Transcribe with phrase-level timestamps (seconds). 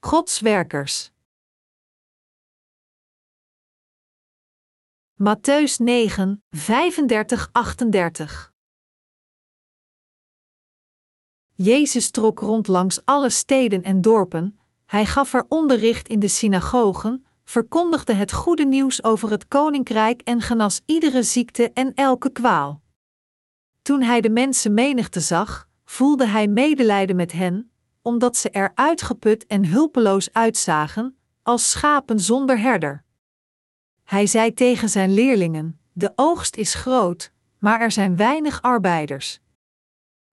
[0.00, 1.10] Gods werkers.
[5.14, 8.52] Matthäus 9, 35, 38
[11.54, 17.26] Jezus trok rond langs alle steden en dorpen, hij gaf er onderricht in de synagogen,
[17.44, 22.82] verkondigde het goede nieuws over het koninkrijk en genas iedere ziekte en elke kwaal.
[23.82, 27.72] Toen hij de mensen menigte zag, voelde hij medelijden met hen,
[28.08, 33.04] omdat ze er uitgeput en hulpeloos uitzagen, als schapen zonder herder.
[34.04, 39.40] Hij zei tegen zijn leerlingen: De oogst is groot, maar er zijn weinig arbeiders.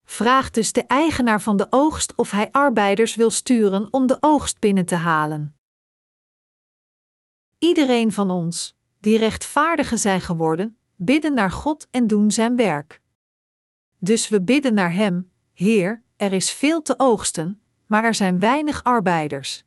[0.05, 4.59] Vraag dus de eigenaar van de oogst of hij arbeiders wil sturen om de oogst
[4.59, 5.57] binnen te halen.
[7.59, 13.01] Iedereen van ons, die rechtvaardigen zijn geworden, bidden naar God en doen zijn werk.
[13.99, 18.85] Dus we bidden naar Hem, Heer, er is veel te oogsten, maar er zijn weinig
[18.85, 19.65] arbeiders.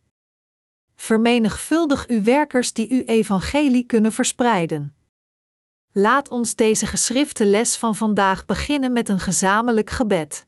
[0.96, 4.96] Vermenigvuldig uw werkers die uw evangelie kunnen verspreiden.
[5.92, 10.48] Laat ons deze geschrifte les van vandaag beginnen met een gezamenlijk gebed.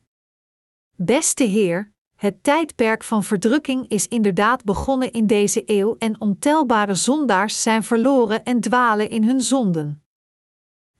[0.96, 7.62] Beste Heer, het tijdperk van verdrukking is inderdaad begonnen in deze eeuw en ontelbare zondaars
[7.62, 10.04] zijn verloren en dwalen in hun zonden.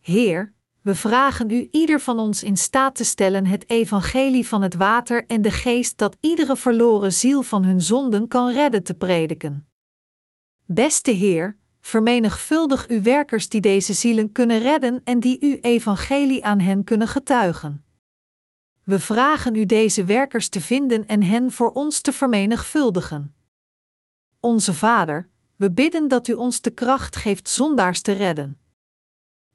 [0.00, 4.74] Heer, we vragen u ieder van ons in staat te stellen het evangelie van het
[4.74, 9.68] water en de geest dat iedere verloren ziel van hun zonden kan redden te prediken.
[10.64, 16.60] Beste Heer, vermenigvuldig uw werkers die deze zielen kunnen redden en die uw evangelie aan
[16.60, 17.84] hen kunnen getuigen.
[18.84, 23.34] We vragen u deze werkers te vinden en hen voor ons te vermenigvuldigen.
[24.40, 28.59] Onze Vader, we bidden dat u ons de kracht geeft zondaars te redden.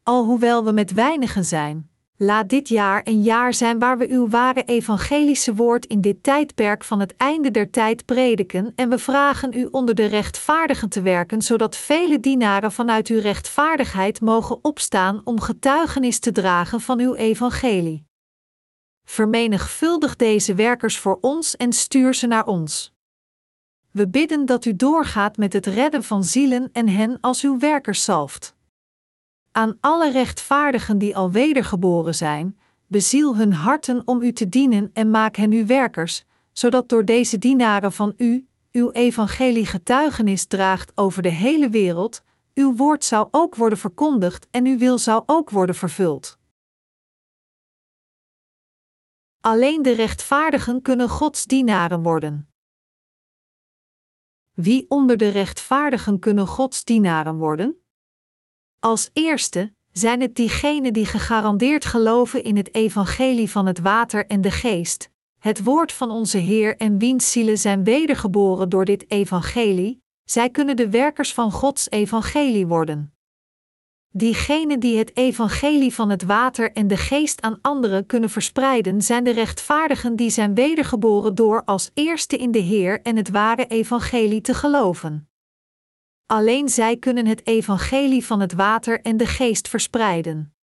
[0.08, 4.64] Alhoewel we met weinigen zijn, laat dit jaar een jaar zijn waar we uw ware
[4.64, 9.68] evangelische woord in dit tijdperk van het einde der tijd prediken en we vragen u
[9.72, 16.20] onder de rechtvaardigen te werken, zodat vele dienaren vanuit uw rechtvaardigheid mogen opstaan om getuigenis
[16.20, 18.06] te dragen van uw evangelie.
[19.04, 22.94] Vermenigvuldig deze werkers voor ons en stuur ze naar ons.
[23.92, 28.04] We bidden dat u doorgaat met het redden van zielen en hen als uw werkers
[28.04, 28.55] zalft.
[29.58, 35.10] Aan alle rechtvaardigen die al wedergeboren zijn, beziel hun harten om u te dienen en
[35.10, 41.22] maak hen uw werkers, zodat door deze dienaren van u, uw evangelie getuigenis draagt over
[41.22, 42.24] de hele wereld,
[42.54, 46.40] uw woord zou ook worden verkondigd en uw wil zou ook worden vervuld.
[49.42, 52.50] Alleen de rechtvaardigen kunnen Gods dienaren worden.
[54.54, 57.85] Wie onder de rechtvaardigen kunnen Gods dienaren worden?
[58.86, 64.42] Als eerste zijn het diegenen die gegarandeerd geloven in het evangelie van het water en
[64.42, 65.10] de geest,
[65.40, 70.76] het woord van onze Heer en wiens zielen zijn wedergeboren door dit evangelie, zij kunnen
[70.76, 73.14] de werkers van Gods evangelie worden.
[74.10, 79.24] Diegenen die het evangelie van het water en de geest aan anderen kunnen verspreiden, zijn
[79.24, 84.42] de rechtvaardigen die zijn wedergeboren door als eerste in de Heer en het ware evangelie
[84.42, 85.30] te geloven.
[86.28, 90.54] Alleen zij kunnen het evangelie van het water en de geest verspreiden.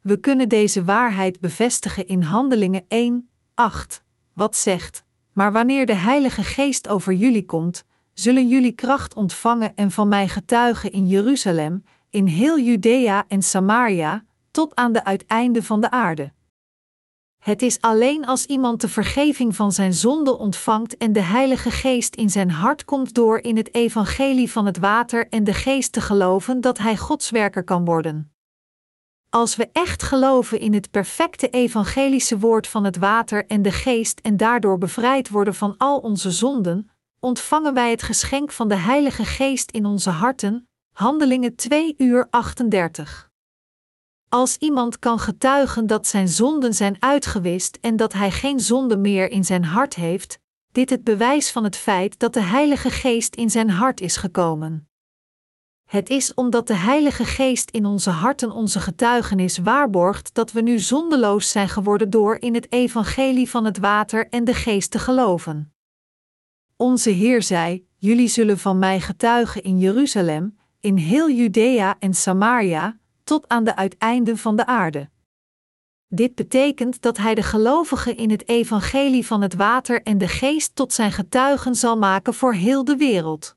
[0.00, 4.02] We kunnen deze waarheid bevestigen in Handelingen 1, 8,
[4.32, 9.90] wat zegt: Maar wanneer de Heilige Geest over jullie komt, zullen jullie kracht ontvangen en
[9.90, 15.80] van mij getuigen in Jeruzalem, in heel Judea en Samaria, tot aan de uiteinde van
[15.80, 16.32] de aarde.
[17.44, 22.14] Het is alleen als iemand de vergeving van zijn zonde ontvangt en de Heilige Geest
[22.14, 26.00] in zijn hart komt door in het evangelie van het water en de geest te
[26.00, 28.32] geloven dat hij Godswerker kan worden.
[29.30, 34.20] Als we echt geloven in het perfecte evangelische woord van het water en de geest
[34.20, 36.90] en daardoor bevrijd worden van al onze zonden,
[37.20, 40.68] ontvangen wij het geschenk van de Heilige Geest in onze harten.
[40.92, 43.32] Handelingen 2 uur 38.
[44.34, 49.30] Als iemand kan getuigen dat zijn zonden zijn uitgewist en dat hij geen zonde meer
[49.30, 50.38] in zijn hart heeft,
[50.72, 54.88] dit het bewijs van het feit dat de Heilige Geest in zijn hart is gekomen.
[55.84, 60.78] Het is omdat de Heilige Geest in onze harten onze getuigenis waarborgt dat we nu
[60.78, 65.74] zondeloos zijn geworden door in het evangelie van het water en de geest te geloven.
[66.76, 72.98] Onze Heer zei: Jullie zullen van mij getuigen in Jeruzalem, in heel Judea en Samaria,
[73.24, 75.08] tot aan de uiteinden van de aarde.
[76.08, 80.74] Dit betekent dat hij de gelovigen in het evangelie van het water en de geest
[80.74, 83.56] tot zijn getuigen zal maken voor heel de wereld.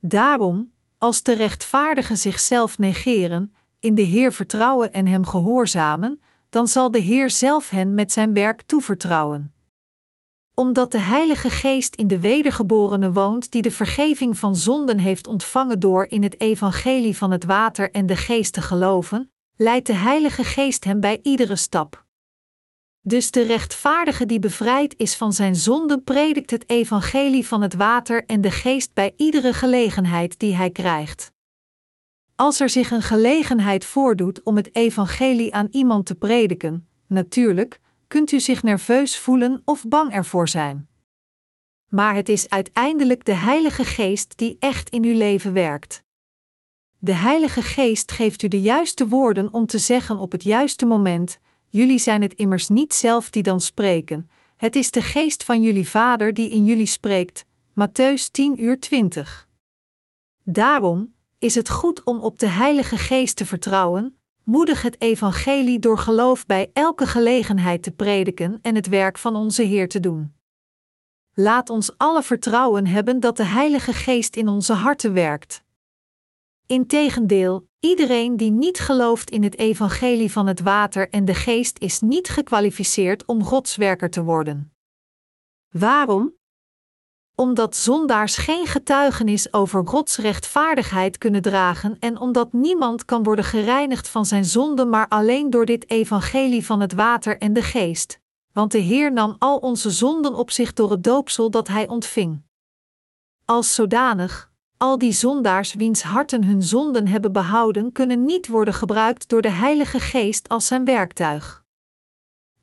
[0.00, 6.90] Daarom, als de rechtvaardigen zichzelf negeren, in de Heer vertrouwen en hem gehoorzamen, dan zal
[6.90, 9.54] de Heer zelf hen met zijn werk toevertrouwen.
[10.60, 15.80] Omdat de Heilige Geest in de wedergeborene woont die de vergeving van zonden heeft ontvangen
[15.80, 20.44] door in het evangelie van het water en de geest te geloven, leidt de Heilige
[20.44, 22.04] Geest hem bij iedere stap.
[23.00, 28.24] Dus de rechtvaardige die bevrijd is van zijn zonden predikt het evangelie van het water
[28.26, 31.32] en de geest bij iedere gelegenheid die hij krijgt.
[32.34, 37.80] Als er zich een gelegenheid voordoet om het evangelie aan iemand te prediken, natuurlijk,
[38.10, 40.88] kunt u zich nerveus voelen of bang ervoor zijn.
[41.88, 46.02] Maar het is uiteindelijk de Heilige Geest die echt in uw leven werkt.
[46.98, 51.38] De Heilige Geest geeft u de juiste woorden om te zeggen op het juiste moment.
[51.68, 55.88] Jullie zijn het immers niet zelf die dan spreken, het is de Geest van jullie
[55.88, 57.44] Vader die in jullie spreekt.
[57.70, 59.48] Matthäus 10 uur 20.
[60.42, 64.19] Daarom is het goed om op de Heilige Geest te vertrouwen,
[64.50, 69.62] moedig het evangelie door geloof bij elke gelegenheid te prediken en het werk van onze
[69.62, 70.34] Heer te doen.
[71.34, 75.62] Laat ons alle vertrouwen hebben dat de Heilige Geest in onze harten werkt.
[76.66, 82.00] Integendeel, iedereen die niet gelooft in het evangelie van het water en de geest is
[82.00, 84.72] niet gekwalificeerd om Godswerker te worden.
[85.68, 86.34] Waarom?
[87.40, 94.08] Omdat zondaars geen getuigenis over Gods rechtvaardigheid kunnen dragen en omdat niemand kan worden gereinigd
[94.08, 98.20] van zijn zonde maar alleen door dit evangelie van het water en de geest.
[98.52, 102.42] Want de Heer nam al onze zonden op zich door het doopsel dat hij ontving.
[103.44, 109.28] Als zodanig, al die zondaars wiens harten hun zonden hebben behouden, kunnen niet worden gebruikt
[109.28, 111.64] door de Heilige Geest als zijn werktuig.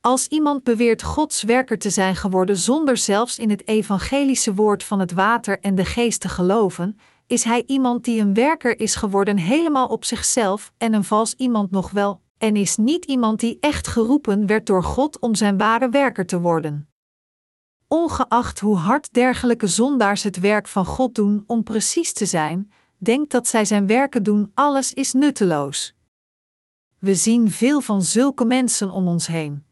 [0.08, 5.00] Als iemand beweert Gods werker te zijn geworden zonder zelfs in het evangelische woord van
[5.00, 9.38] het water en de geest te geloven, is hij iemand die een werker is geworden
[9.38, 13.88] helemaal op zichzelf en een vals iemand nog wel, en is niet iemand die echt
[13.88, 16.90] geroepen werd door God om zijn ware werker te worden.
[17.88, 23.32] Ongeacht hoe hard dergelijke zondaars het werk van God doen om precies te zijn, denkt
[23.32, 25.96] dat zij zijn werken doen, alles is nutteloos.
[27.00, 29.67] We zien veel van zulke mensen om ons heen.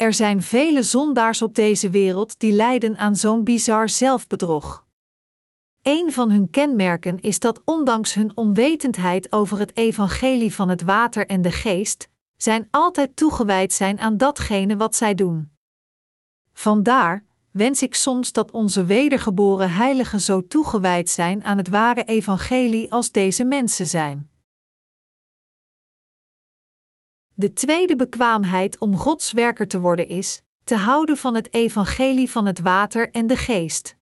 [0.00, 4.86] Er zijn vele zondaars op deze wereld die lijden aan zo'n bizar zelfbedrog.
[5.82, 11.26] Een van hun kenmerken is dat ondanks hun onwetendheid over het evangelie van het water
[11.26, 15.50] en de geest, zij altijd toegewijd zijn aan datgene wat zij doen.
[16.52, 22.92] Vandaar wens ik soms dat onze wedergeboren heiligen zo toegewijd zijn aan het ware evangelie
[22.92, 24.30] als deze mensen zijn.
[27.40, 32.46] De tweede bekwaamheid om Gods werker te worden is te houden van het evangelie van
[32.46, 33.96] het water en de geest.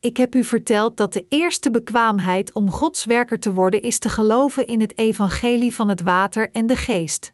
[0.00, 4.08] Ik heb u verteld dat de eerste bekwaamheid om Gods werker te worden is te
[4.08, 7.32] geloven in het evangelie van het water en de geest.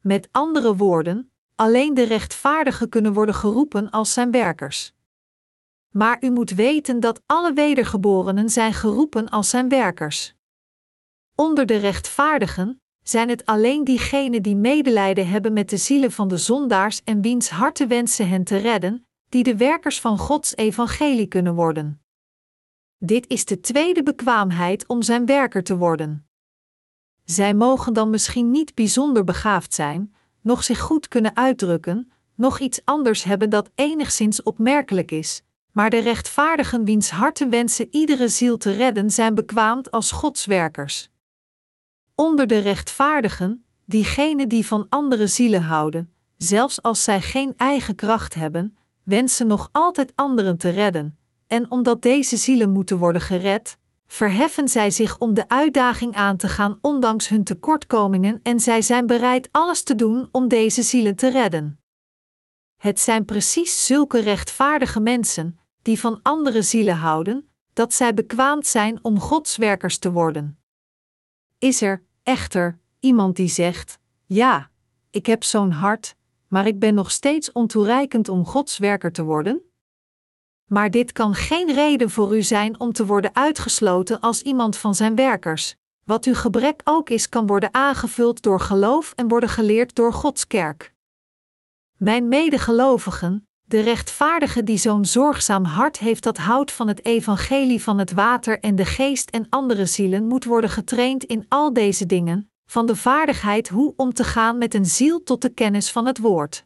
[0.00, 4.92] Met andere woorden, alleen de rechtvaardigen kunnen worden geroepen als zijn werkers.
[5.88, 10.34] Maar u moet weten dat alle wedergeborenen zijn geroepen als zijn werkers.
[11.34, 16.36] Onder de rechtvaardigen, zijn het alleen diegenen die medelijden hebben met de zielen van de
[16.36, 21.54] zondaars en wiens harten wensen hen te redden, die de werkers van Gods evangelie kunnen
[21.54, 22.00] worden.
[22.98, 26.26] Dit is de tweede bekwaamheid om zijn werker te worden.
[27.24, 32.80] Zij mogen dan misschien niet bijzonder begaafd zijn, nog zich goed kunnen uitdrukken, nog iets
[32.84, 38.70] anders hebben dat enigszins opmerkelijk is, maar de rechtvaardigen wiens harten wensen iedere ziel te
[38.70, 41.10] redden zijn bekwaamd als Gods werkers.
[42.18, 48.34] Onder de rechtvaardigen, diegenen die van andere zielen houden, zelfs als zij geen eigen kracht
[48.34, 54.68] hebben, wensen nog altijd anderen te redden, en omdat deze zielen moeten worden gered, verheffen
[54.68, 59.48] zij zich om de uitdaging aan te gaan ondanks hun tekortkomingen en zij zijn bereid
[59.52, 61.80] alles te doen om deze zielen te redden.
[62.76, 68.98] Het zijn precies zulke rechtvaardige mensen, die van andere zielen houden, dat zij bekwaamd zijn
[69.02, 70.58] om Godswerkers te worden.
[71.58, 74.70] Is er, echter, iemand die zegt: Ja,
[75.10, 76.16] ik heb zo'n hart,
[76.48, 79.62] maar ik ben nog steeds ontoereikend om Gods werker te worden?
[80.64, 84.94] Maar dit kan geen reden voor u zijn om te worden uitgesloten als iemand van
[84.94, 85.74] zijn werkers.
[86.04, 90.46] Wat uw gebrek ook is, kan worden aangevuld door geloof en worden geleerd door Gods
[90.46, 90.94] kerk.
[91.96, 97.98] Mijn medegelovigen, de rechtvaardige die zo'n zorgzaam hart heeft dat houdt van het evangelie van
[97.98, 102.50] het water en de geest en andere zielen, moet worden getraind in al deze dingen,
[102.66, 106.18] van de vaardigheid hoe om te gaan met een ziel tot de kennis van het
[106.18, 106.64] woord.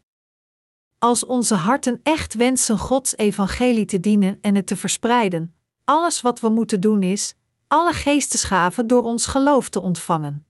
[0.99, 5.55] Als onze harten echt wensen Gods evangelie te dienen en het te verspreiden,
[5.85, 7.35] alles wat we moeten doen is,
[7.67, 10.47] alle geestesgaven door ons geloof te ontvangen.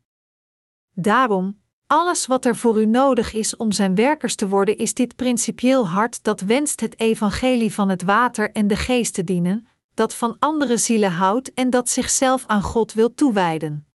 [0.94, 1.59] Daarom,
[1.92, 5.88] Alles wat er voor u nodig is om zijn werkers te worden, is dit principieel
[5.88, 10.36] hart dat wenst het evangelie van het water en de geest te dienen, dat van
[10.38, 13.86] andere zielen houdt en dat zichzelf aan God wil toewijden.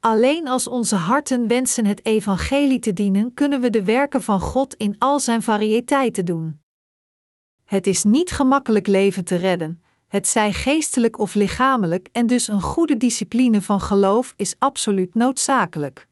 [0.00, 4.74] Alleen als onze harten wensen het evangelie te dienen, kunnen we de werken van God
[4.74, 6.60] in al zijn variëteiten doen.
[7.64, 12.62] Het is niet gemakkelijk leven te redden, het zij geestelijk of lichamelijk, en dus een
[12.62, 16.06] goede discipline van geloof is absoluut noodzakelijk.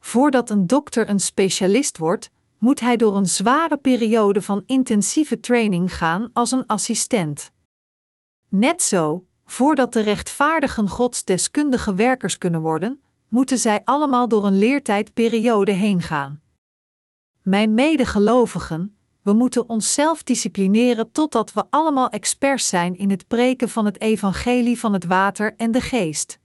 [0.00, 5.96] Voordat een dokter een specialist wordt, moet hij door een zware periode van intensieve training
[5.96, 7.50] gaan als een assistent.
[8.48, 14.58] Net zo, voordat de rechtvaardigen Gods deskundige werkers kunnen worden, moeten zij allemaal door een
[14.58, 16.40] leertijdperiode heen gaan.
[17.42, 23.84] Mijn medegelovigen, we moeten onszelf disciplineren totdat we allemaal experts zijn in het preken van
[23.84, 26.37] het evangelie van het water en de geest.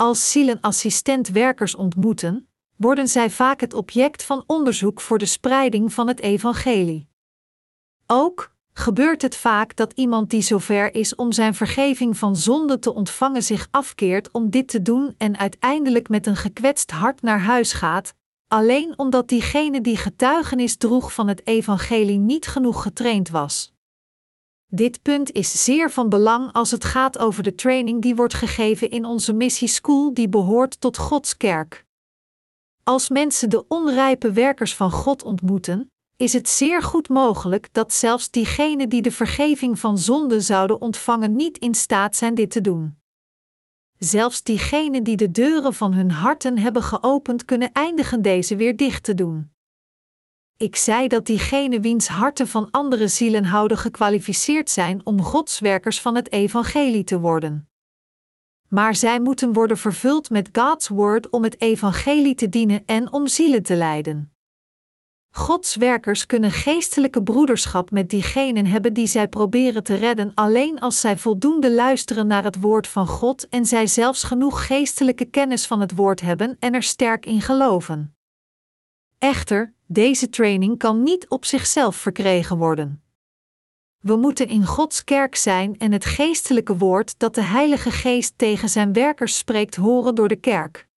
[0.00, 6.08] Als zielenassistent werkers ontmoeten, worden zij vaak het object van onderzoek voor de spreiding van
[6.08, 7.08] het evangelie.
[8.06, 12.94] Ook gebeurt het vaak dat iemand die zover is om zijn vergeving van zonde te
[12.94, 17.72] ontvangen zich afkeert om dit te doen en uiteindelijk met een gekwetst hart naar huis
[17.72, 18.14] gaat,
[18.48, 23.72] alleen omdat diegene die getuigenis droeg van het evangelie niet genoeg getraind was.
[24.72, 28.90] Dit punt is zeer van belang als het gaat over de training die wordt gegeven
[28.90, 31.84] in onze missieschool die behoort tot Gods kerk.
[32.82, 38.30] Als mensen de onrijpe werkers van God ontmoeten, is het zeer goed mogelijk dat zelfs
[38.30, 42.98] diegenen die de vergeving van zonde zouden ontvangen niet in staat zijn dit te doen.
[43.98, 49.02] Zelfs diegenen die de deuren van hun harten hebben geopend, kunnen eindigen deze weer dicht
[49.02, 49.50] te doen.
[50.60, 56.14] Ik zei dat diegenen wiens harten van andere zielen houden gekwalificeerd zijn om godswerkers van
[56.14, 57.68] het evangelie te worden.
[58.68, 63.26] Maar zij moeten worden vervuld met God's woord om het evangelie te dienen en om
[63.26, 64.32] zielen te leiden.
[65.30, 71.00] Gods werkers kunnen geestelijke broederschap met diegenen hebben die zij proberen te redden alleen als
[71.00, 75.80] zij voldoende luisteren naar het woord van God en zij zelfs genoeg geestelijke kennis van
[75.80, 78.14] het woord hebben en er sterk in geloven.
[79.20, 83.02] Echter, deze training kan niet op zichzelf verkregen worden.
[83.98, 88.68] We moeten in Gods kerk zijn en het geestelijke woord dat de Heilige Geest tegen
[88.68, 90.88] zijn werkers spreekt horen door de kerk.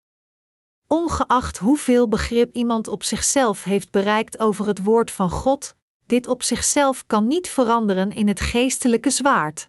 [0.86, 5.74] Ongeacht hoeveel begrip iemand op zichzelf heeft bereikt over het woord van God,
[6.06, 9.68] dit op zichzelf kan niet veranderen in het geestelijke zwaard.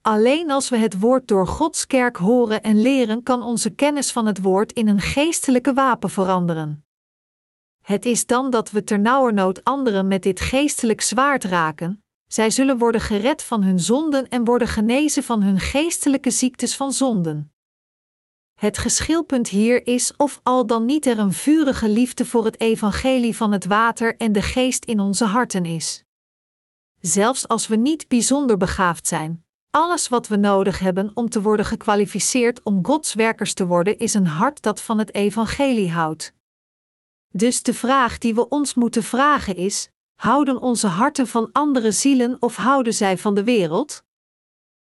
[0.00, 4.26] Alleen als we het woord door Gods kerk horen en leren, kan onze kennis van
[4.26, 6.83] het woord in een geestelijke wapen veranderen.
[7.84, 13.00] Het is dan dat we ternauwernood anderen met dit geestelijk zwaard raken, zij zullen worden
[13.00, 17.52] gered van hun zonden en worden genezen van hun geestelijke ziektes van zonden.
[18.54, 23.36] Het geschilpunt hier is of al dan niet er een vurige liefde voor het evangelie
[23.36, 26.04] van het water en de geest in onze harten is.
[27.00, 31.66] Zelfs als we niet bijzonder begaafd zijn, alles wat we nodig hebben om te worden
[31.66, 36.33] gekwalificeerd om Gods werkers te worden, is een hart dat van het evangelie houdt.
[37.36, 42.42] Dus de vraag die we ons moeten vragen is: houden onze harten van andere zielen
[42.42, 44.04] of houden zij van de wereld?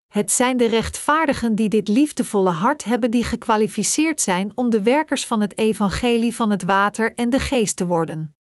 [0.08, 5.26] Het zijn de rechtvaardigen die dit liefdevolle hart hebben, die gekwalificeerd zijn om de werkers
[5.26, 8.36] van het evangelie van het water en de geest te worden.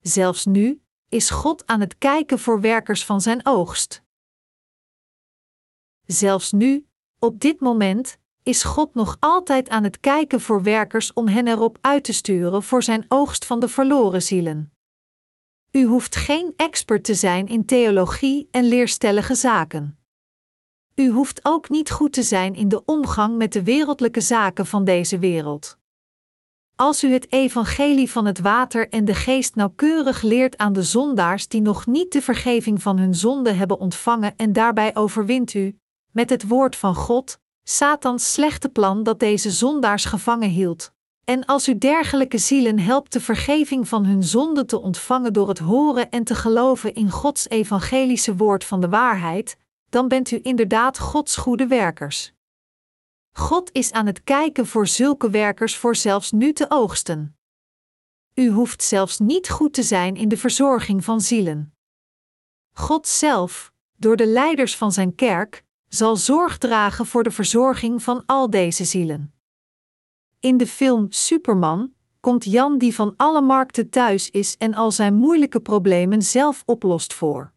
[0.00, 4.02] Zelfs nu is God aan het kijken voor werkers van zijn oogst.
[6.06, 6.86] Zelfs nu,
[7.18, 11.78] op dit moment, is God nog altijd aan het kijken voor werkers om hen erop
[11.80, 14.72] uit te sturen voor zijn oogst van de verloren zielen.
[15.70, 19.98] U hoeft geen expert te zijn in theologie en leerstellige zaken.
[20.94, 24.84] U hoeft ook niet goed te zijn in de omgang met de wereldlijke zaken van
[24.84, 25.78] deze wereld.
[26.76, 31.48] Als u het evangelie van het water en de geest nauwkeurig leert aan de zondaars
[31.48, 35.78] die nog niet de vergeving van hun zonde hebben ontvangen en daarbij overwint u,
[36.12, 37.38] met het woord van God,
[37.68, 40.92] Satans slechte plan dat deze zondaars gevangen hield.
[41.24, 45.58] En als u dergelijke zielen helpt de vergeving van hun zonde te ontvangen door het
[45.58, 49.56] horen en te geloven in Gods evangelische woord van de waarheid,
[49.88, 52.32] dan bent u inderdaad Gods goede werkers.
[53.32, 57.36] God is aan het kijken voor zulke werkers voor zelfs nu te oogsten.
[58.34, 61.74] U hoeft zelfs niet goed te zijn in de verzorging van zielen.
[62.72, 68.22] God zelf, door de leiders van zijn kerk, zal zorg dragen voor de verzorging van
[68.26, 69.34] al deze zielen.
[70.40, 75.14] In de film Superman komt Jan die van alle markten thuis is en al zijn
[75.14, 77.52] moeilijke problemen zelf oplost voor.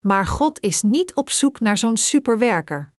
[0.00, 2.92] Maar God is niet op zoek naar zo'n superwerker.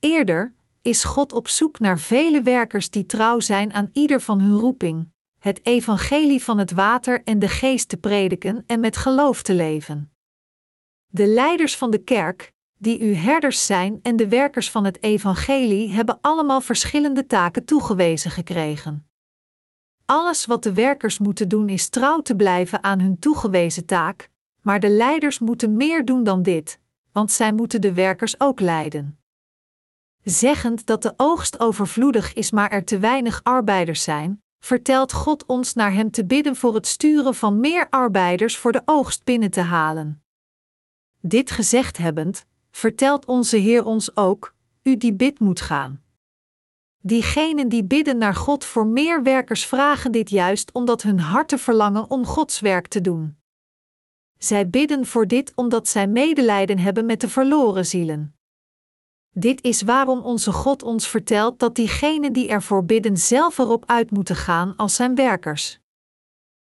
[0.00, 4.58] Eerder is God op zoek naar vele werkers die trouw zijn aan ieder van hun
[4.58, 9.54] roeping, het evangelie van het water en de geest te prediken en met geloof te
[9.54, 10.12] leven.
[11.06, 12.52] De leiders van de kerk,
[12.84, 18.30] die uw herders zijn en de werkers van het evangelie hebben allemaal verschillende taken toegewezen
[18.30, 19.08] gekregen.
[20.04, 24.30] Alles wat de werkers moeten doen is trouw te blijven aan hun toegewezen taak,
[24.62, 26.80] maar de leiders moeten meer doen dan dit,
[27.12, 29.18] want zij moeten de werkers ook leiden.
[30.22, 35.74] Zeggend dat de oogst overvloedig is, maar er te weinig arbeiders zijn, vertelt God ons
[35.74, 39.60] naar Hem te bidden voor het sturen van meer arbeiders voor de oogst binnen te
[39.60, 40.22] halen.
[41.20, 46.02] Dit gezegd hebbend, vertelt onze Heer ons ook: U die bid moet gaan.
[46.98, 52.10] Diegenen die bidden naar God voor meer werkers vragen dit juist omdat hun harten verlangen
[52.10, 53.36] om Gods werk te doen.
[54.38, 58.36] Zij bidden voor dit omdat zij medelijden hebben met de verloren zielen.
[59.30, 64.10] Dit is waarom onze God ons vertelt dat diegenen die ervoor bidden zelf erop uit
[64.10, 65.80] moeten gaan als zijn werkers.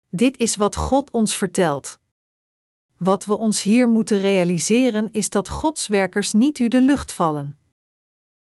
[0.09, 1.99] Dit is wat God ons vertelt.
[3.05, 7.57] Wat we ons hier moeten realiseren is dat Gods werkers niet u de lucht vallen.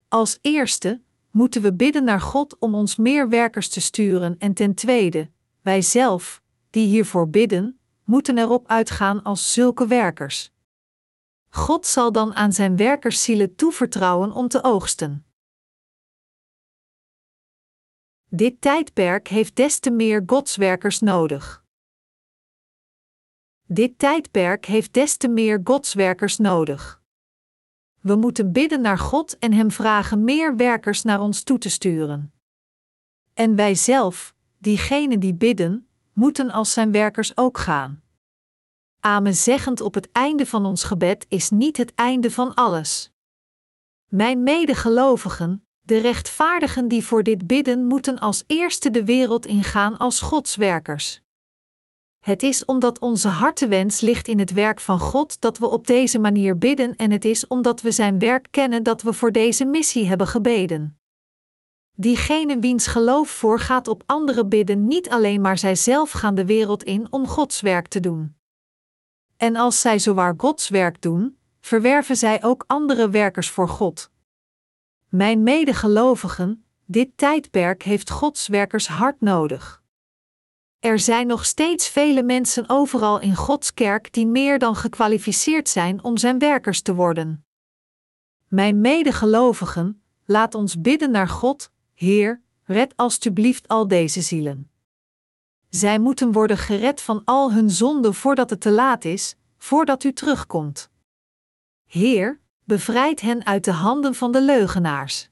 [0.08, 4.75] Als eerste moeten we bidden naar God om ons meer werkers te sturen en ten
[4.75, 5.30] tweede,
[5.62, 10.52] wij zelf, die hiervoor bidden, moeten erop uitgaan als zulke werkers.
[11.48, 15.26] God zal dan aan zijn werkers zielen toevertrouwen om te oogsten.
[18.28, 21.64] Dit tijdperk heeft des te meer Godswerkers nodig.
[23.68, 27.02] Dit tijdperk heeft des te meer Godswerkers nodig.
[28.00, 32.32] We moeten bidden naar God en Hem vragen meer werkers naar ons toe te sturen.
[33.35, 38.02] En wij zelf, diegenen die bidden, moeten als Zijn werkers ook gaan.
[39.00, 43.12] Amen zeggend op het einde van ons gebed is niet het einde van alles.
[44.08, 50.20] Mijn medegelovigen, de rechtvaardigen die voor dit bidden, moeten als eerste de wereld ingaan als
[50.20, 51.25] Godswerkers.
[52.26, 56.19] Het is omdat onze hartewens ligt in het werk van God dat we op deze
[56.19, 60.06] manier bidden en het is omdat we Zijn werk kennen dat we voor deze missie
[60.06, 60.99] hebben gebeden.
[61.93, 67.12] Diegene wiens geloof voorgaat op andere bidden niet alleen maar zijzelf gaan de wereld in
[67.12, 68.36] om Gods werk te doen.
[69.36, 74.10] En als zij zowaar Gods werk doen, verwerven zij ook andere werkers voor God.
[75.08, 79.84] Mijn medegelovigen, dit tijdperk heeft Gods werkers hard nodig.
[80.86, 86.04] Er zijn nog steeds vele mensen overal in Gods kerk die meer dan gekwalificeerd zijn
[86.04, 87.44] om zijn werkers te worden.
[88.49, 94.70] Mijn medegelovigen, laat ons bidden naar God, Heer, red alstublieft al deze zielen.
[95.68, 100.12] Zij moeten worden gered van al hun zonden voordat het te laat is, voordat u
[100.12, 100.90] terugkomt.
[101.86, 105.28] Heer, bevrijd hen uit de handen van de leugenaars.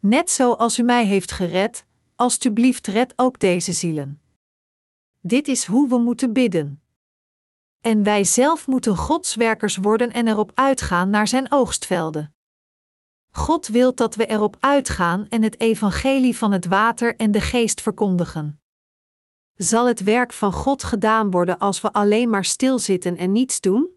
[0.00, 1.84] Net zoals u mij heeft gered,
[2.16, 4.20] alstublieft red ook deze zielen.
[5.20, 6.82] Dit is hoe we moeten bidden.
[7.80, 12.34] En wij zelf moeten Godswerkers worden en erop uitgaan naar zijn oogstvelden.
[13.30, 17.80] God wil dat we erop uitgaan en het evangelie van het water en de geest
[17.80, 18.60] verkondigen.
[19.54, 23.88] Zal het werk van God gedaan worden als we alleen maar stilzitten en niets doen?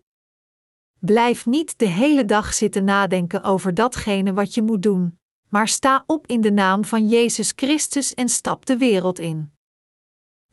[1.00, 6.04] Blijf niet de hele dag zitten nadenken over datgene wat je moet doen, maar sta
[6.08, 9.54] op in de naam van Jezus Christus en stap de wereld in.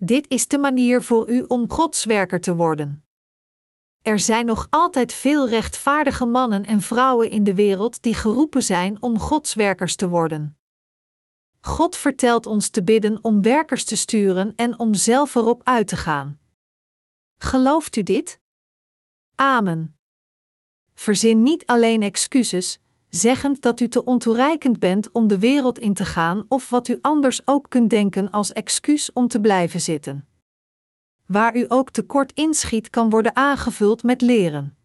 [0.00, 3.04] Dit is de manier voor u om Gods werker te worden.
[4.02, 9.02] Er zijn nog altijd veel rechtvaardige mannen en vrouwen in de wereld die geroepen zijn
[9.02, 10.58] om Gods werkers te worden.
[11.60, 15.96] God vertelt ons te bidden om werkers te sturen en om zelf erop uit te
[15.96, 16.40] gaan.
[17.38, 18.40] Gelooft u dit?
[19.34, 19.98] Amen.
[20.94, 26.04] Verzin niet alleen excuses, zeggend dat u te ontoereikend bent om de wereld in te
[26.04, 30.28] gaan of wat u anders ook kunt denken als excuus om te blijven zitten.
[31.26, 34.76] Waar u ook tekort inschiet kan worden aangevuld met leren.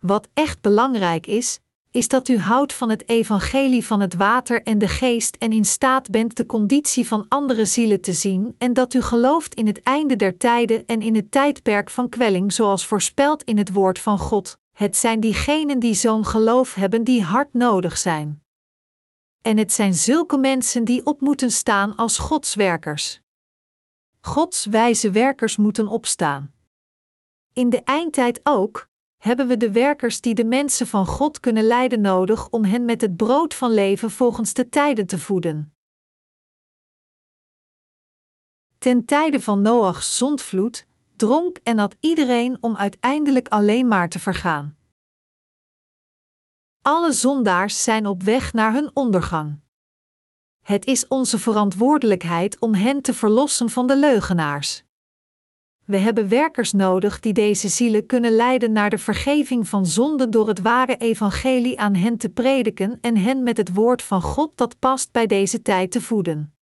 [0.00, 4.78] Wat echt belangrijk is, is dat u houdt van het evangelie van het water en
[4.78, 8.94] de geest en in staat bent de conditie van andere zielen te zien en dat
[8.94, 13.42] u gelooft in het einde der tijden en in het tijdperk van kwelling zoals voorspeld
[13.42, 14.60] in het woord van God.
[14.72, 18.44] Het zijn diegenen die zo'n geloof hebben die hard nodig zijn.
[19.42, 23.20] En het zijn zulke mensen die op moeten staan als Gods werkers.
[24.20, 26.54] Gods wijze werkers moeten opstaan.
[27.52, 32.00] In de eindtijd ook, hebben we de werkers die de mensen van God kunnen leiden
[32.00, 35.74] nodig om hen met het brood van leven volgens de tijden te voeden.
[38.78, 40.86] Ten tijde van Noachs zondvloed
[41.22, 44.76] dronk en at iedereen om uiteindelijk alleen maar te vergaan.
[46.82, 49.60] Alle zondaars zijn op weg naar hun ondergang.
[50.60, 54.84] Het is onze verantwoordelijkheid om hen te verlossen van de leugenaars.
[55.84, 60.48] We hebben werkers nodig die deze zielen kunnen leiden naar de vergeving van zonden door
[60.48, 64.78] het ware evangelie aan hen te prediken en hen met het woord van God dat
[64.78, 66.54] past bij deze tijd te voeden.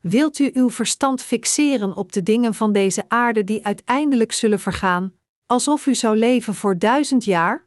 [0.00, 5.14] Wilt u uw verstand fixeren op de dingen van deze aarde die uiteindelijk zullen vergaan,
[5.46, 7.66] alsof u zou leven voor duizend jaar?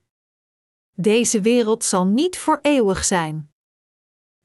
[0.96, 3.52] Deze wereld zal niet voor eeuwig zijn.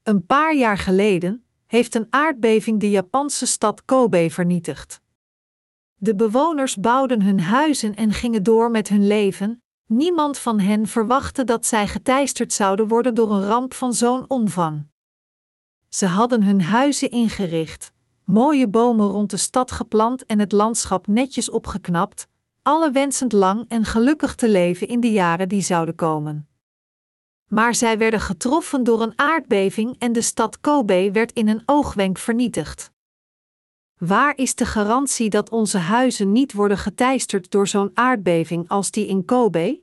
[0.03, 5.01] Een paar jaar geleden heeft een aardbeving de Japanse stad Kobe vernietigd.
[5.95, 9.63] De bewoners bouwden hun huizen en gingen door met hun leven.
[9.87, 14.87] Niemand van hen verwachtte dat zij geteisterd zouden worden door een ramp van zo'n omvang.
[15.89, 17.93] Ze hadden hun huizen ingericht,
[18.25, 22.29] mooie bomen rond de stad geplant en het landschap netjes opgeknapt,
[22.63, 26.49] alle wensend lang en gelukkig te leven in de jaren die zouden komen.
[27.47, 32.19] Maar zij werden getroffen door een aardbeving en de stad Kobe werd in een oogwenk
[32.19, 32.93] vernietigd.
[33.99, 39.07] Waar is de garantie dat onze huizen niet worden geteisterd door zo'n aardbeving als die
[39.07, 39.81] in Kobe?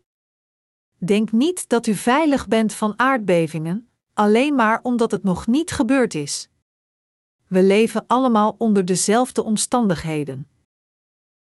[0.97, 6.13] Denk niet dat u veilig bent van aardbevingen, alleen maar omdat het nog niet gebeurd
[6.13, 6.49] is.
[7.47, 10.47] We leven allemaal onder dezelfde omstandigheden.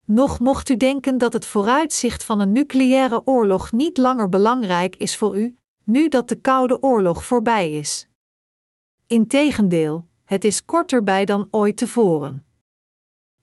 [0.05, 5.17] Nog mocht u denken dat het vooruitzicht van een nucleaire oorlog niet langer belangrijk is
[5.17, 8.09] voor u, nu dat de Koude Oorlog voorbij is.
[9.07, 12.45] Integendeel, het is korter bij dan ooit tevoren.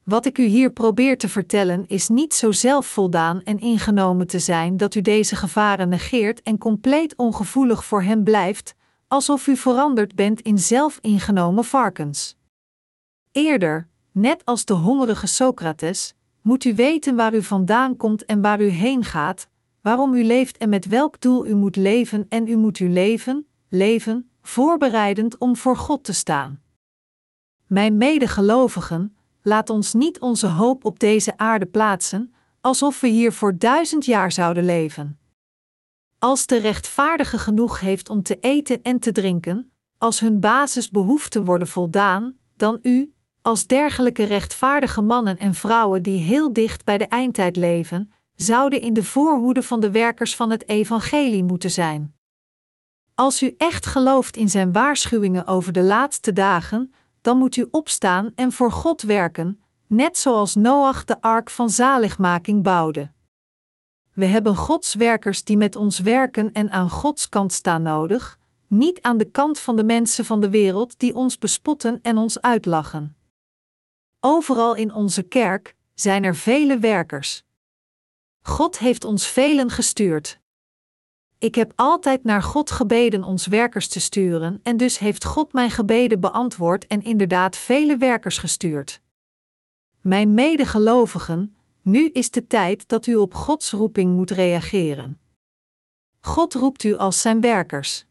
[0.04, 4.78] Wat ik u hier probeer te vertellen is niet zo zelfvoldaan en ingenomen te zijn
[4.78, 8.76] dat u deze gevaren negeert en compleet ongevoelig voor hem blijft,
[9.10, 12.38] alsof u veranderd bent in zelfingenomen varkens.
[13.32, 18.62] Eerder, net als de hongerige Socrates, moet u weten waar u vandaan komt en waar
[18.62, 19.48] u heen gaat,
[19.82, 23.48] waarom u leeft en met welk doel u moet leven en u moet uw leven,
[23.70, 26.62] leven, voorbereidend om voor God te staan.
[27.68, 33.58] Mijn medegelovigen, laat ons niet onze hoop op deze aarde plaatsen, alsof we hier voor
[33.58, 35.19] duizend jaar zouden leven.
[36.20, 41.68] Als de rechtvaardige genoeg heeft om te eten en te drinken, als hun basisbehoeften worden
[41.68, 47.56] voldaan, dan u, als dergelijke rechtvaardige mannen en vrouwen die heel dicht bij de eindtijd
[47.56, 52.16] leven, zouden in de voorhoede van de werkers van het evangelie moeten zijn.
[53.16, 58.32] Als u echt gelooft in zijn waarschuwingen over de laatste dagen, dan moet u opstaan
[58.36, 63.12] en voor God werken, net zoals Noach de ark van zaligmaking bouwde.
[64.20, 69.02] We hebben Gods werkers die met ons werken en aan Gods kant staan nodig, niet
[69.02, 73.16] aan de kant van de mensen van de wereld die ons bespotten en ons uitlachen.
[74.20, 77.44] Overal in onze kerk zijn er vele werkers.
[78.42, 80.40] God heeft ons velen gestuurd.
[81.38, 85.72] Ik heb altijd naar God gebeden ons werkers te sturen, en dus heeft God mijn
[85.72, 89.02] gebeden beantwoord en inderdaad vele werkers gestuurd.
[90.02, 91.56] Mijn medegelovigen,
[91.90, 95.20] nu is de tijd dat u op Gods roeping moet reageren.
[96.20, 98.06] God roept u als zijn werkers.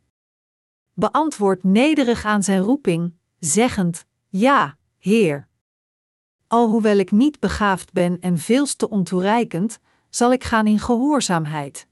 [0.92, 5.48] Beantwoord nederig aan zijn roeping, zeggend: Ja, Heer.
[6.46, 9.78] Alhoewel ik niet begaafd ben en veels te ontoereikend,
[10.10, 11.86] zal ik gaan in gehoorzaamheid.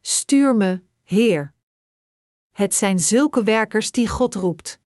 [0.00, 1.54] Stuur me, Heer.
[2.50, 4.80] Het zijn zulke werkers die God roept.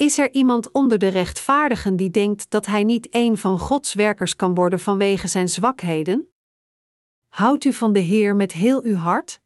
[0.00, 4.36] Is er iemand onder de rechtvaardigen die denkt dat hij niet een van Gods werkers
[4.36, 6.28] kan worden vanwege zijn zwakheden?
[7.28, 9.40] Houdt u van de Heer met heel uw hart?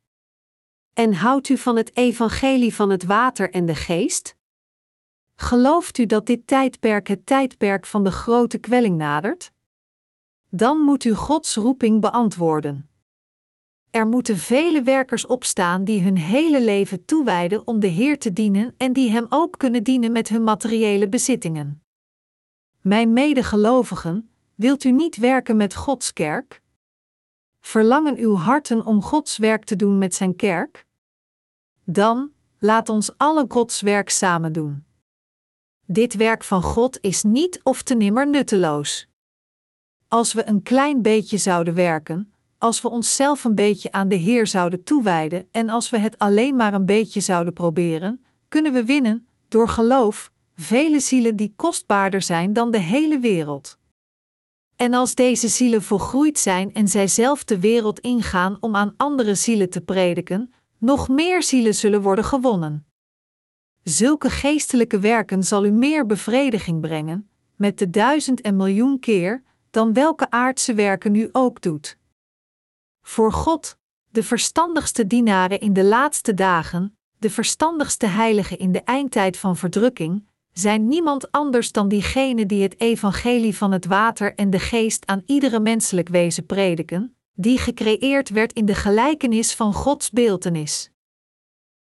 [0.93, 4.37] En houdt u van het evangelie van het water en de geest?
[5.37, 9.53] Gelooft u dat dit tijdperk het tijdperk van de grote kwelling nadert?
[10.49, 12.89] Dan moet u Gods roeping beantwoorden.
[13.95, 18.75] Er moeten vele werkers opstaan die hun hele leven toewijden om de Heer te dienen
[18.77, 21.83] en die Hem ook kunnen dienen met hun materiële bezittingen.
[22.81, 26.63] Mijn medegelovigen, wilt u niet werken met Gods kerk?
[27.61, 30.87] Verlangen uw harten om Gods werk te doen met Zijn kerk?
[31.85, 34.85] Dan, laat ons alle Gods werk samen doen.
[35.87, 39.09] Dit werk van God is niet of te nimmer nutteloos.
[40.09, 42.34] Als we een klein beetje zouden werken,
[42.65, 46.57] als we onszelf een beetje aan de Heer zouden toewijden en als we het alleen
[46.57, 52.53] maar een beetje zouden proberen, kunnen we winnen, door geloof, vele zielen die kostbaarder zijn
[52.53, 53.79] dan de hele wereld.
[54.77, 59.35] En als deze zielen volgroeid zijn en zij zelf de wereld ingaan om aan andere
[59.35, 62.87] zielen te prediken, nog meer zielen zullen worden gewonnen.
[63.83, 69.93] Zulke geestelijke werken zal u meer bevrediging brengen, met de duizend en miljoen keer, dan
[69.93, 71.97] welke aardse werken u ook doet.
[73.07, 73.79] Voor God,
[74.11, 80.27] de verstandigste dienaren in de laatste dagen, de verstandigste heiligen in de eindtijd van verdrukking,
[80.53, 85.23] zijn niemand anders dan diegenen die het evangelie van het water en de geest aan
[85.27, 90.91] iedere menselijk wezen prediken, die gecreëerd werd in de gelijkenis van Gods beeltenis.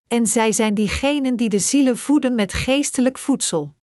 [0.08, 3.74] En zij zijn diegenen die de zielen voeden met geestelijk voedsel.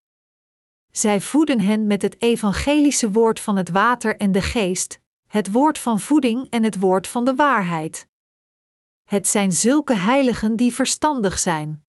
[0.91, 5.77] Zij voeden hen met het evangelische woord van het water en de geest, het woord
[5.77, 8.07] van voeding en het woord van de waarheid.
[9.03, 11.85] Het zijn zulke heiligen die verstandig zijn.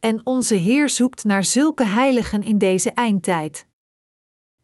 [0.00, 3.66] En onze Heer zoekt naar zulke heiligen in deze eindtijd.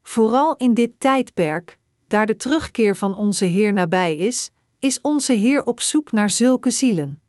[0.02, 5.64] Vooral in dit tijdperk, daar de terugkeer van onze Heer nabij is, is onze Heer
[5.64, 7.22] op zoek naar zulke zielen.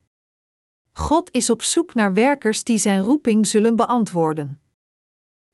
[0.94, 4.62] God is op zoek naar werkers die zijn roeping zullen beantwoorden.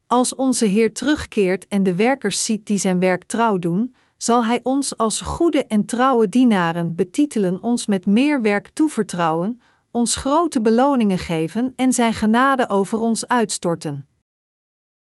[0.07, 4.59] Als onze Heer terugkeert en de werkers ziet die zijn werk trouw doen, zal Hij
[4.63, 11.17] ons als goede en trouwe dienaren betitelen, ons met meer werk toevertrouwen, ons grote beloningen
[11.17, 14.07] geven en Zijn genade over ons uitstorten.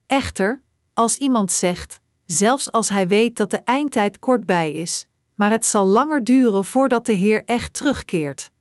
[0.05, 0.61] Echter,
[0.93, 5.85] als iemand zegt, zelfs als hij weet dat de eindtijd kortbij is, maar het zal
[5.85, 8.51] langer duren voordat de Heer echt terugkeert.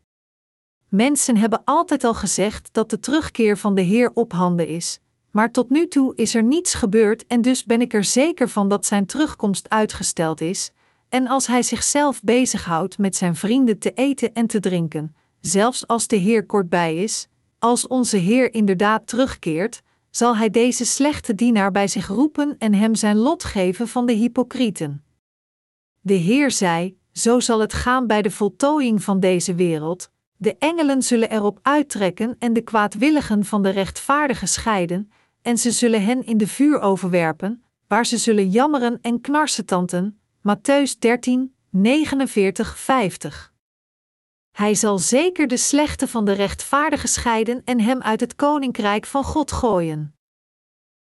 [0.89, 5.51] Mensen hebben altijd al gezegd dat de terugkeer van de Heer op handen is, maar
[5.51, 8.87] tot nu toe is er niets gebeurd en dus ben ik er zeker van dat
[8.87, 10.73] zijn terugkomst uitgesteld is,
[11.09, 16.07] en als hij zichzelf bezighoudt met zijn vrienden te eten en te drinken, zelfs als
[16.07, 21.89] de Heer kortbij is, als onze Heer inderdaad terugkeert, zal hij deze slechte dienaar bij
[21.89, 25.05] zich roepen en hem zijn lot geven van de hypocrieten.
[26.01, 30.11] De Heer zei: Zo zal het gaan bij de voltooiing van deze wereld.
[30.37, 35.11] De engelen zullen erop uittrekken en de kwaadwilligen van de rechtvaardigen scheiden,
[35.43, 40.21] en ze zullen hen in de vuur overwerpen, waar ze zullen jammeren en knarsetanten.
[40.39, 43.53] Matthäus 13, 49, 50.
[44.51, 49.25] Hij zal zeker de slechte van de rechtvaardige scheiden en hem uit het koninkrijk van
[49.25, 50.15] God gooien.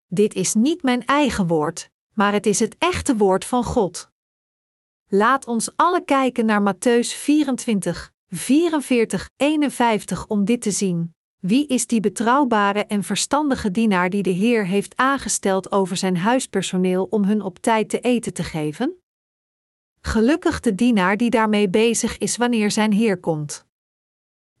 [0.06, 4.10] Dit is niet mijn eigen woord, maar het is het echte woord van God.
[5.08, 11.14] Laat ons alle kijken naar Matthäus 24, 44, 51 om dit te zien.
[11.40, 17.04] Wie is die betrouwbare en verstandige dienaar die de Heer heeft aangesteld over zijn huispersoneel
[17.04, 18.94] om hun op tijd te eten te geven?
[20.00, 23.66] Gelukkig de dienaar die daarmee bezig is wanneer zijn Heer komt.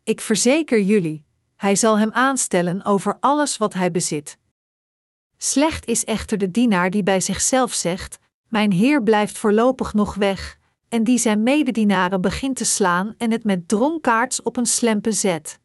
[0.04, 1.24] Ik verzeker jullie,
[1.56, 4.38] hij zal hem aanstellen over alles wat hij bezit.
[5.36, 10.58] Slecht is echter de dienaar die bij zichzelf zegt: Mijn Heer blijft voorlopig nog weg,
[10.88, 15.59] en die zijn mededienaren begint te slaan en het met dronkaards op een slempe zet.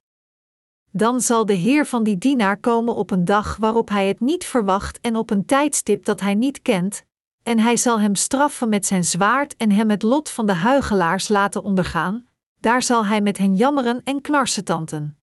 [0.98, 4.46] Dan zal de Heer van die dienaar komen op een dag waarop hij het niet
[4.46, 7.06] verwacht en op een tijdstip dat hij niet kent,
[7.44, 11.28] en hij zal hem straffen met zijn zwaard en hem het lot van de huigelaars
[11.28, 12.28] laten ondergaan,
[12.60, 15.18] daar zal hij met hen jammeren en knarsetanten.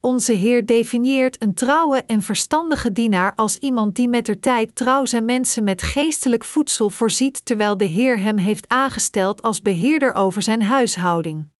[0.00, 5.04] Onze Heer definieert een trouwe en verstandige dienaar als iemand die met der tijd trouw
[5.04, 10.42] zijn mensen met geestelijk voedsel voorziet terwijl de Heer hem heeft aangesteld als beheerder over
[10.42, 11.50] zijn huishouding.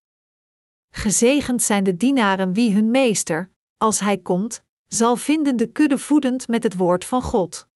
[0.95, 6.49] Gezegend zijn de dienaren wie hun meester, als hij komt, zal vinden de kudde voedend
[6.49, 7.69] met het woord van God.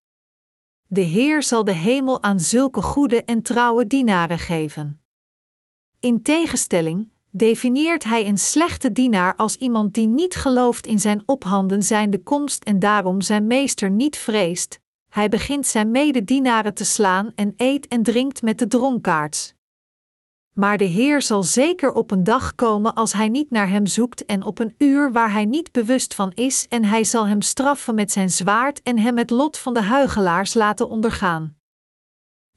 [0.87, 5.01] De Heer zal de hemel aan zulke goede en trouwe dienaren geven.
[6.01, 11.83] In tegenstelling definieert hij een slechte dienaar als iemand die niet gelooft in zijn ophanden
[11.83, 14.81] zijnde komst en daarom zijn meester niet vreest.
[15.09, 19.56] Hij begint zijn mededienaren te slaan en eet en drinkt met de dronkaards.
[20.59, 24.25] Maar de Heer zal zeker op een dag komen als hij niet naar hem zoekt
[24.25, 27.95] en op een uur waar hij niet bewust van is en hij zal hem straffen
[27.95, 31.57] met zijn zwaard en hem het lot van de huigelaars laten ondergaan.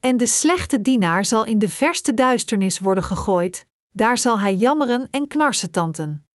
[0.00, 5.08] En de slechte dienaar zal in de verste duisternis worden gegooid, daar zal hij jammeren
[5.10, 6.26] en knarsetanten.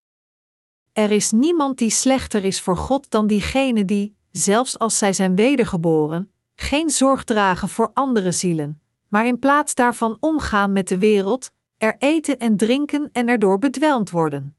[0.93, 5.37] Er is niemand die slechter is voor God dan diegene die, zelfs als zij zijn
[5.37, 8.83] wedergeboren, geen zorg dragen voor andere zielen,
[9.15, 14.11] maar in plaats daarvan omgaan met de wereld, er eten en drinken en erdoor bedwelmd
[14.11, 14.57] worden.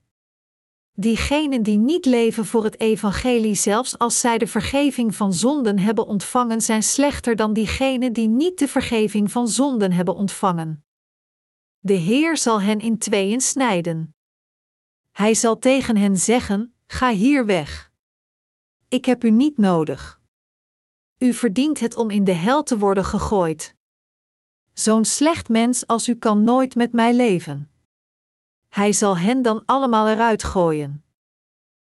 [0.94, 6.06] Diegenen die niet leven voor het evangelie zelfs als zij de vergeving van zonden hebben
[6.06, 10.86] ontvangen zijn slechter dan diegenen die niet de vergeving van zonden hebben ontvangen.
[11.80, 14.15] De Heer zal hen in tweeën snijden.
[15.12, 17.91] Hij zal tegen hen zeggen: Ga hier weg.
[18.88, 20.22] Ik heb u niet nodig.
[21.18, 23.75] U verdient het om in de hel te worden gegooid.
[24.76, 27.70] Zo'n slecht mens als u kan nooit met mij leven.
[28.70, 31.04] Hij zal hen dan allemaal eruit gooien.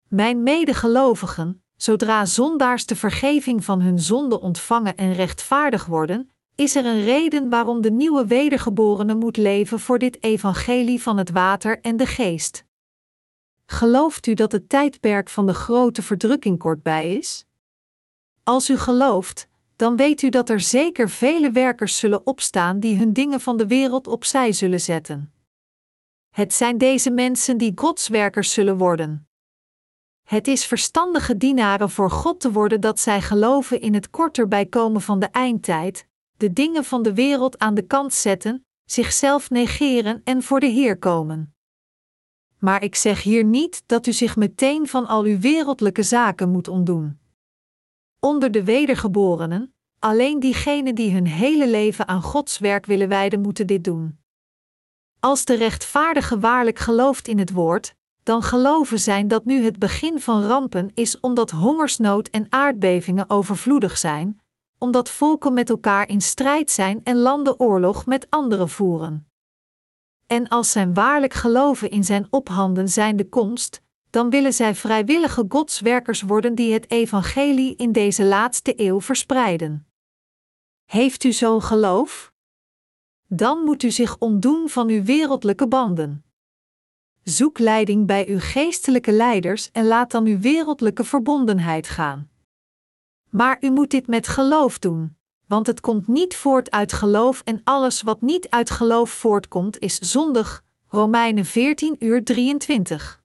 [0.08, 6.86] Mijn medegelovigen, zodra zondaars de vergeving van hun zonde ontvangen en rechtvaardig worden, is er
[6.86, 11.98] een reden waarom de nieuwe wedergeborene moet leven voor dit evangelie van het water en
[11.98, 12.66] de geest.
[13.66, 17.46] Gelooft u dat het tijdperk van de grote verdrukking kortbij is?
[18.44, 23.14] Als u gelooft, dan weet u dat er zeker vele werkers zullen opstaan die hun
[23.14, 25.34] dingen van de wereld opzij zullen zetten.
[26.30, 29.28] Het zijn deze mensen die godswerkers zullen worden.
[30.24, 35.02] Het is verstandige dienaren voor God te worden dat zij geloven in het korter bijkomen
[35.02, 36.08] van de eindtijd,
[36.38, 40.98] de dingen van de wereld aan de kant zetten, zichzelf negeren en voor de Heer
[40.98, 41.56] komen.
[42.60, 46.68] Maar ik zeg hier niet dat u zich meteen van al uw wereldlijke zaken moet
[46.68, 47.20] ontdoen.
[48.26, 53.68] Onder de wedergeborenen, alleen diegenen die hun hele leven aan Gods werk willen wijden, moeten
[53.68, 54.20] dit doen.
[55.20, 60.20] Als de rechtvaardige waarlijk gelooft in het woord, dan geloven zij dat nu het begin
[60.20, 64.40] van rampen is omdat hongersnood en aardbevingen overvloedig zijn,
[64.78, 69.30] omdat volken met elkaar in strijd zijn en landen oorlog met anderen voeren.
[70.28, 73.82] En als zij waarlijk geloven in zijn ophanden zijnde komst,
[74.16, 79.88] dan willen zij vrijwillige godswerkers worden die het evangelie in deze laatste eeuw verspreiden.
[80.86, 82.34] Heeft u zo'n geloof?
[83.28, 86.26] Dan moet u zich ontdoen van uw wereldlijke banden.
[87.24, 92.30] Zoek leiding bij uw geestelijke leiders en laat dan uw wereldlijke verbondenheid gaan.
[93.30, 97.62] Maar u moet dit met geloof doen, want het komt niet voort uit geloof en
[97.64, 100.64] alles wat niet uit geloof voortkomt is zondig.
[100.88, 103.24] Romeinen 14 uur 23.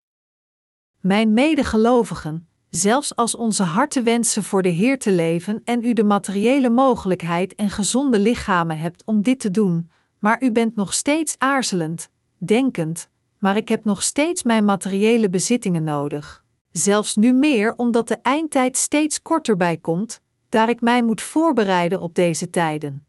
[1.01, 6.05] Mijn medegelovigen, zelfs als onze harten wensen voor de Heer te leven en u de
[6.05, 11.35] materiële mogelijkheid en gezonde lichamen hebt om dit te doen, maar u bent nog steeds
[11.39, 12.09] aarzelend,
[12.39, 13.09] denkend,
[13.39, 16.45] maar ik heb nog steeds mijn materiële bezittingen nodig.
[16.71, 22.01] Zelfs nu meer omdat de eindtijd steeds korter bij komt, daar ik mij moet voorbereiden
[22.01, 23.07] op deze tijden.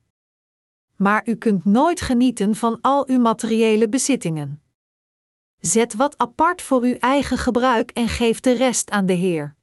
[0.96, 4.61] Maar u kunt nooit genieten van al uw materiële bezittingen.
[5.62, 9.56] Zet wat apart voor uw eigen gebruik en geef de rest aan de Heer.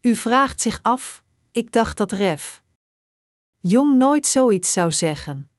[0.00, 2.62] U vraagt zich af: ik dacht dat Ref.
[3.58, 5.50] Jong nooit zoiets zou zeggen.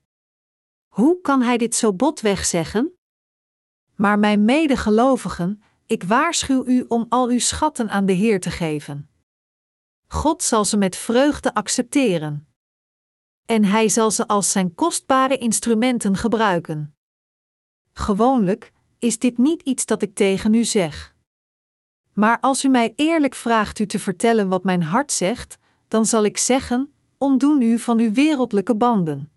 [0.88, 2.98] Hoe kan hij dit zo botweg zeggen?
[3.96, 9.10] Maar mijn medegelovigen, ik waarschuw u om al uw schatten aan de Heer te geven.
[10.08, 12.48] God zal ze met vreugde accepteren.
[13.46, 16.96] En Hij zal ze als zijn kostbare instrumenten gebruiken.
[17.92, 21.16] Gewoonlijk is dit niet iets dat ik tegen u zeg.
[22.14, 26.26] Maar als u mij eerlijk vraagt u te vertellen wat mijn hart zegt, dan zal
[26.26, 29.32] ik zeggen: ontdoen u van uw wereldlijke banden.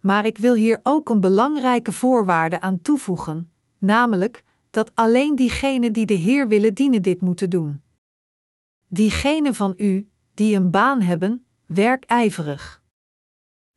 [0.00, 6.06] Maar ik wil hier ook een belangrijke voorwaarde aan toevoegen, namelijk dat alleen diegenen die
[6.06, 7.82] de Heer willen dienen dit moeten doen.
[8.88, 12.81] Diegenen van u, die een baan hebben, werk ijverig.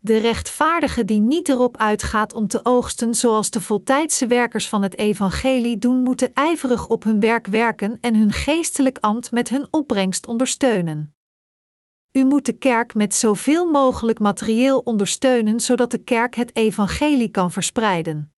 [0.05, 4.97] De rechtvaardige die niet erop uitgaat om te oogsten zoals de voltijdse werkers van het
[4.97, 10.27] evangelie doen, moeten ijverig op hun werk werken en hun geestelijk ambt met hun opbrengst
[10.27, 11.15] ondersteunen.
[12.11, 17.51] U moet de kerk met zoveel mogelijk materieel ondersteunen zodat de kerk het evangelie kan
[17.51, 18.33] verspreiden.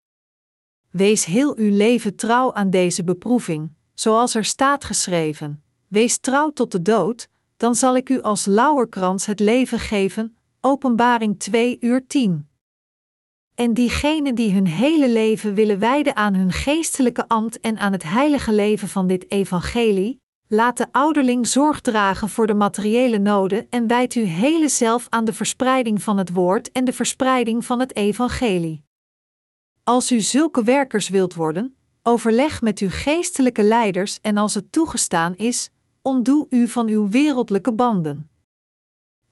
[0.90, 6.72] Wees heel uw leven trouw aan deze beproeving, zoals er staat geschreven: Wees trouw tot
[6.72, 10.35] de dood, dan zal ik u als lauwerkrans het leven geven.
[10.66, 12.48] Openbaring 2 uur 10.
[13.54, 18.02] En diegenen die hun hele leven willen wijden aan hun geestelijke ambt en aan het
[18.02, 23.86] heilige leven van dit evangelie, laat de ouderling zorg dragen voor de materiële noden en
[23.86, 27.96] wijdt uw hele zelf aan de verspreiding van het woord en de verspreiding van het
[27.96, 28.84] evangelie.
[29.84, 35.36] Als u zulke werkers wilt worden, overleg met uw geestelijke leiders en als het toegestaan
[35.36, 35.70] is,
[36.02, 38.30] ontdoe u van uw wereldlijke banden.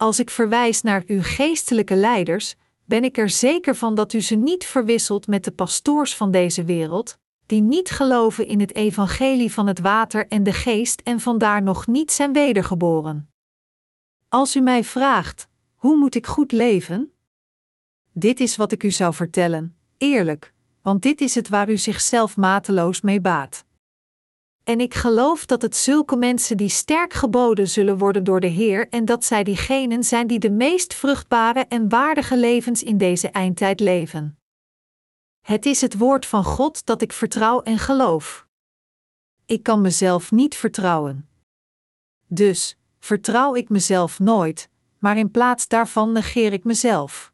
[0.05, 4.35] Als ik verwijs naar uw geestelijke leiders, ben ik er zeker van dat u ze
[4.35, 9.67] niet verwisselt met de pastoors van deze wereld, die niet geloven in het evangelie van
[9.67, 13.31] het water en de geest en vandaar nog niet zijn wedergeboren.
[14.29, 17.13] Als u mij vraagt: hoe moet ik goed leven?
[18.13, 22.37] Dit is wat ik u zou vertellen eerlijk, want dit is het waar u zichzelf
[22.37, 23.65] mateloos mee baat.
[24.65, 28.89] En ik geloof dat het zulke mensen die sterk geboden zullen worden door de Heer
[28.89, 33.81] en dat zij diegenen zijn die de meest vruchtbare en waardige levens in deze eindtijd
[33.81, 34.39] leven.
[35.41, 38.47] Het is het woord van God dat ik vertrouw en geloof.
[39.47, 41.29] Ik kan mezelf niet vertrouwen.
[42.27, 47.33] Dus vertrouw ik mezelf nooit, maar in plaats daarvan negeer ik mezelf.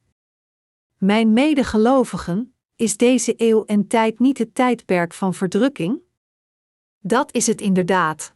[0.97, 6.01] Mijn medegelovigen, is deze eeuw en tijd niet het tijdperk van verdrukking?
[7.03, 8.35] Dat is het inderdaad.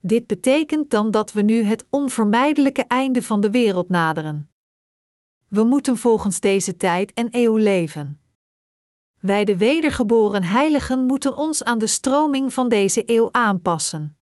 [0.00, 4.50] Dit betekent dan dat we nu het onvermijdelijke einde van de wereld naderen.
[5.48, 8.20] We moeten volgens deze tijd en eeuw leven.
[9.20, 14.18] Wij de wedergeboren heiligen moeten ons aan de stroming van deze eeuw aanpassen.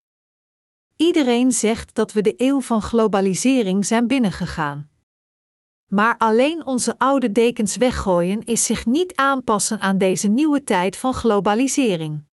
[0.97, 4.91] Iedereen zegt dat we de eeuw van globalisering zijn binnengegaan.
[5.87, 11.15] Maar alleen onze oude dekens weggooien is zich niet aanpassen aan deze nieuwe tijd van
[11.15, 12.25] globalisering.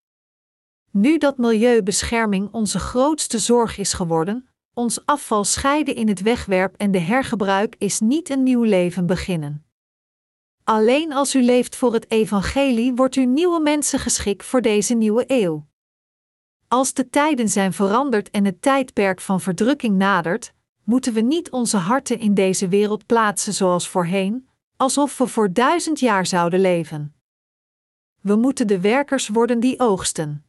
[0.96, 6.92] Nu dat milieubescherming onze grootste zorg is geworden, ons afval scheiden in het wegwerp en
[6.92, 9.66] de hergebruik is niet een nieuw leven beginnen.
[10.64, 15.24] Alleen als u leeft voor het evangelie wordt u nieuwe mensen geschikt voor deze nieuwe
[15.28, 15.66] eeuw.
[16.68, 21.78] Als de tijden zijn veranderd en het tijdperk van verdrukking nadert, moeten we niet onze
[21.78, 27.16] harten in deze wereld plaatsen zoals voorheen, alsof we voor duizend jaar zouden leven.
[28.22, 30.46] We moeten de werkers worden die oogsten.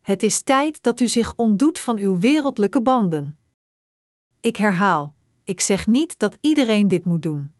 [0.00, 3.38] Het is tijd dat u zich ontdoet van uw wereldlijke banden.
[4.40, 7.52] Ik herhaal, ik zeg niet dat iedereen dit moet doen.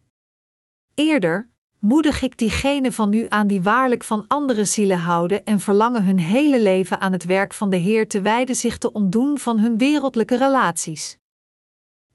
[0.95, 6.05] Eerder moedig ik diegenen van u aan die waarlijk van andere zielen houden en verlangen
[6.05, 9.59] hun hele leven aan het werk van de Heer te wijden zich te ontdoen van
[9.59, 11.18] hun wereldlijke relaties.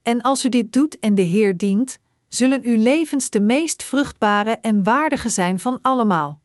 [0.02, 4.52] En als u dit doet en de Heer dient, zullen uw levens de meest vruchtbare
[4.52, 6.42] en waardige zijn van allemaal.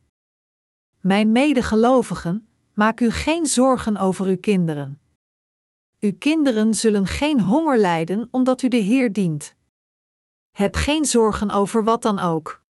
[1.00, 2.48] Mijn medegelovigen,
[2.80, 5.00] maak u geen zorgen over uw kinderen.
[5.98, 9.54] Uw kinderen zullen geen honger lijden omdat u de Heer dient.
[10.50, 12.64] Heb geen zorgen over wat dan ook.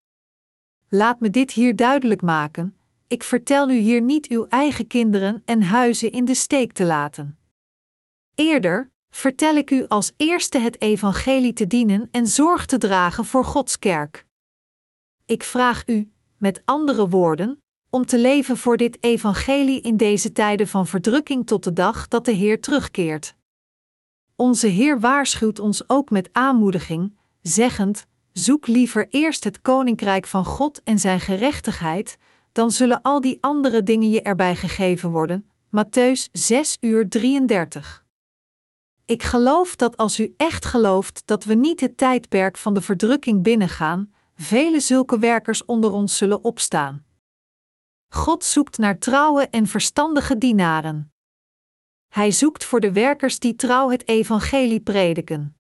[0.88, 5.62] Laat me dit hier duidelijk maken: ik vertel u hier niet uw eigen kinderen en
[5.62, 7.39] huizen in de steek te laten.
[8.36, 13.45] Eerder vertel ik u als eerste het evangelie te dienen en zorg te dragen voor
[13.45, 14.26] Gods kerk.
[15.26, 20.68] Ik vraag u, met andere woorden, om te leven voor dit evangelie in deze tijden
[20.68, 23.36] van verdrukking tot de dag dat de Heer terugkeert.
[24.36, 30.84] Onze Heer waarschuwt ons ook met aanmoediging, zeggend: Zoek liever eerst het koninkrijk van God
[30.84, 32.18] en zijn gerechtigheid,
[32.52, 35.50] dan zullen al die andere dingen je erbij gegeven worden.
[35.68, 38.06] Matthäus 6 uur 33.
[39.06, 43.44] Ik geloof dat als u echt gelooft dat we niet het tijdperk van de verdrukking
[43.44, 47.04] binnengaan, vele zulke werkers onder ons zullen opstaan.
[48.10, 51.14] God zoekt naar trouwe en verstandige dienaren.
[52.07, 55.57] Hij zoekt voor de werkers die trouw het evangelie prediken.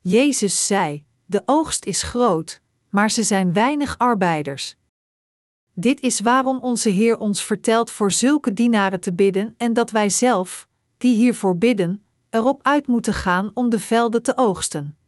[0.00, 4.76] Jezus zei: De oogst is groot, maar ze zijn weinig arbeiders.
[5.72, 10.08] Dit is waarom onze Heer ons vertelt voor zulke dienaren te bidden en dat wij
[10.08, 14.98] zelf, die hiervoor bidden, erop uit moeten gaan om de velden te oogsten.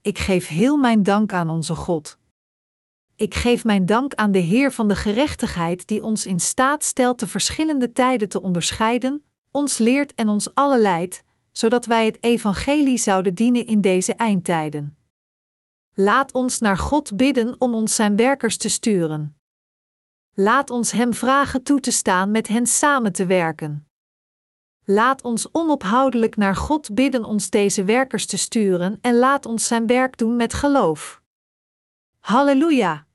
[0.00, 2.18] Ik geef heel mijn dank aan onze God.
[3.20, 7.20] Ik geef mijn dank aan de Heer van de gerechtigheid die ons in staat stelt
[7.20, 12.98] de verschillende tijden te onderscheiden, ons leert en ons alle leidt, zodat wij het evangelie
[12.98, 14.96] zouden dienen in deze eindtijden.
[15.94, 19.36] Laat ons naar God bidden om ons zijn werkers te sturen.
[20.34, 23.88] Laat ons Hem vragen toe te staan met hen samen te werken.
[24.84, 29.86] Laat ons onophoudelijk naar God bidden ons deze werkers te sturen en laat ons zijn
[29.86, 31.22] werk doen met geloof.
[32.18, 33.08] Halleluja!